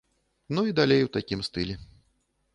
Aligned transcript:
Ну 0.57 0.63
і 0.69 0.73
далей 0.79 1.05
у 1.09 1.13
такім 1.19 1.45
стылі. 1.51 1.79